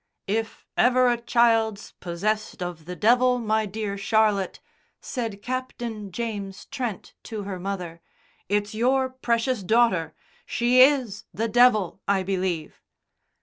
"If 0.25 0.65
ever 0.75 1.09
a 1.09 1.21
child's 1.21 1.91
possessed 1.99 2.63
of 2.63 2.85
the 2.85 2.95
devil, 2.95 3.37
my 3.37 3.67
dear 3.67 3.99
Charlotte," 3.99 4.59
said 4.99 5.43
Captain 5.43 6.11
James 6.11 6.65
Trent 6.71 7.13
to 7.21 7.43
her 7.43 7.59
mother, 7.59 8.01
"it's 8.49 8.73
your 8.73 9.09
precious 9.11 9.61
daughter 9.61 10.15
she 10.43 10.81
is 10.81 11.25
the 11.35 11.47
devil, 11.47 12.01
I 12.07 12.23
believe." 12.23 12.81